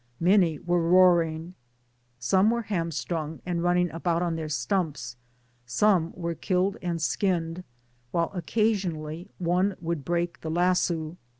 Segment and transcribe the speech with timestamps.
[0.19, 1.53] 8^ tnany were roaring,
[2.17, 5.15] some were hamBtrung, and running about on their stumps;
[5.67, 7.63] some were killed and skinned^
[8.09, 11.17] while occasionally one would break the lasso.